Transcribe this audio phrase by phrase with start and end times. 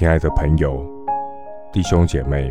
[0.00, 0.82] 亲爱的朋友、
[1.70, 2.50] 弟兄姐妹，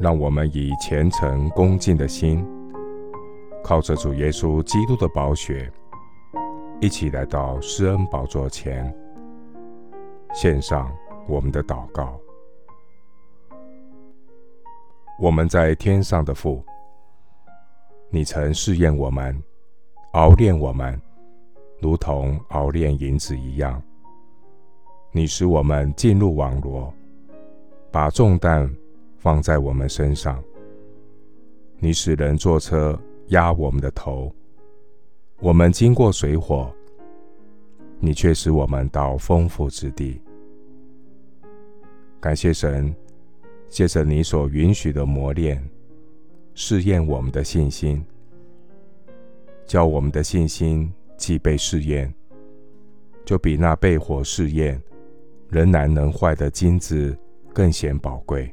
[0.00, 2.44] 让我们以虔诚恭敬的心，
[3.62, 5.70] 靠着主耶稣基督的宝血，
[6.80, 8.92] 一起来到施恩宝座前，
[10.32, 10.92] 献上
[11.28, 12.18] 我们的祷告。
[15.20, 16.64] 我们在天上的父，
[18.10, 19.40] 你曾试验我们，
[20.14, 21.00] 熬炼我们，
[21.80, 23.80] 如同熬炼银子一样。
[25.16, 26.92] 你使我们进入网罗，
[27.92, 28.68] 把重担
[29.16, 30.42] 放在我们身上。
[31.78, 34.34] 你使人坐车压我们的头，
[35.38, 36.68] 我们经过水火，
[38.00, 40.20] 你却使我们到丰富之地。
[42.20, 42.92] 感谢神，
[43.68, 45.62] 借着你所允许的磨练，
[46.54, 48.04] 试验我们的信心，
[49.64, 52.12] 叫我们的信心既被试验，
[53.24, 54.82] 就比那被火试验。
[55.48, 57.16] 仍然能坏的金子
[57.52, 58.52] 更显宝贵，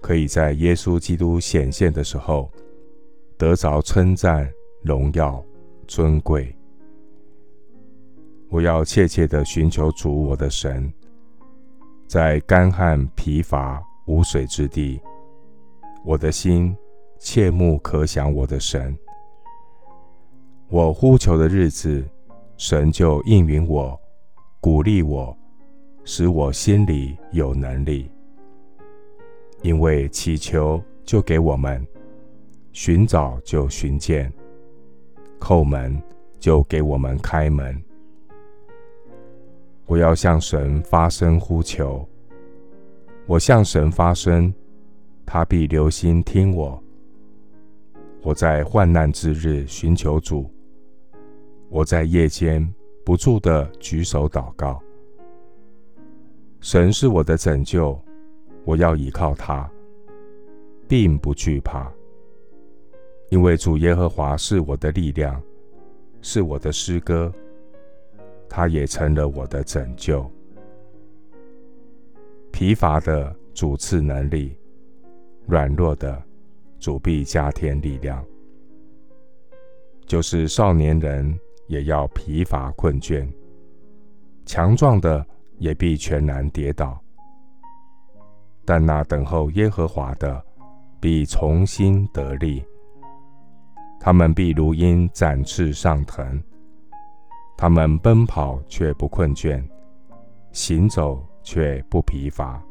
[0.00, 2.50] 可以在耶稣基督显现的时候
[3.38, 4.50] 得着称赞、
[4.82, 5.42] 荣耀、
[5.86, 6.54] 尊贵。
[8.50, 10.92] 我要切切的寻求主我的神，
[12.06, 15.00] 在干旱疲乏无水之地，
[16.04, 16.76] 我的心
[17.18, 18.96] 切慕可想我的神。
[20.68, 22.04] 我呼求的日子，
[22.56, 23.98] 神就应允我，
[24.60, 25.36] 鼓励我。
[26.04, 28.10] 使我心里有能力，
[29.62, 31.84] 因为祈求就给我们，
[32.72, 34.30] 寻找就寻见，
[35.40, 36.00] 叩门
[36.38, 37.82] 就给我们开门。
[39.86, 42.06] 我要向神发声呼求，
[43.26, 44.52] 我向神发声，
[45.24, 46.82] 他必留心听我。
[48.22, 50.50] 我在患难之日寻求主，
[51.70, 52.66] 我在夜间
[53.04, 54.82] 不住的举手祷告。
[56.64, 58.00] 神是我的拯救，
[58.64, 59.70] 我要倚靠他，
[60.88, 61.92] 并不惧怕，
[63.28, 65.38] 因为主耶和华是我的力量，
[66.22, 67.30] 是我的诗歌，
[68.48, 70.24] 他也成了我的拯救。
[72.50, 74.56] 疲乏的主赐能力，
[75.44, 76.20] 软弱的
[76.80, 78.24] 主必加添力量。
[80.06, 83.28] 就是少年人也要疲乏困倦，
[84.46, 85.26] 强壮的。
[85.58, 87.00] 也必全然跌倒，
[88.64, 90.44] 但那等候耶和华的，
[91.00, 92.64] 必重新得力。
[94.00, 96.42] 他们必如鹰展翅上腾，
[97.56, 99.62] 他们奔跑却不困倦，
[100.52, 102.62] 行走却不疲乏。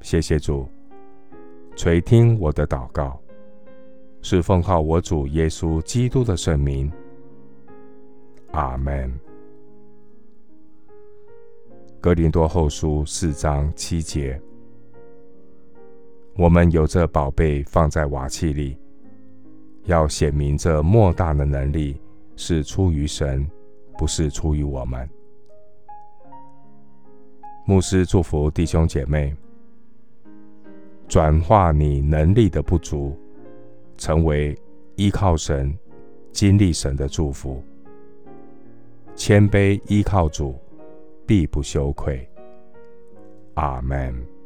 [0.00, 0.66] 谢谢主，
[1.76, 3.20] 垂听我的祷告，
[4.22, 6.90] 是奉靠我主耶稣基督的圣名。
[8.52, 9.27] 阿门。
[12.00, 14.40] 哥林多后书四章七节：
[16.36, 18.78] 我们有这宝贝放在瓦器里，
[19.82, 22.00] 要显明这莫大的能力
[22.36, 23.44] 是出于神，
[23.98, 25.10] 不是出于我们。
[27.66, 29.34] 牧师祝福弟兄姐妹，
[31.08, 33.18] 转化你能力的不足，
[33.96, 34.56] 成为
[34.94, 35.76] 依靠神、
[36.30, 37.60] 经历神的祝福，
[39.16, 40.54] 谦卑依靠主。
[41.28, 42.26] 必不羞愧。
[43.52, 44.37] 阿门。